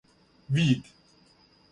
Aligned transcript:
вид 0.51 0.81